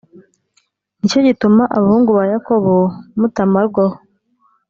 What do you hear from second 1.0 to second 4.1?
cyo gituma abahungu ba Yakobo mutamarwaho.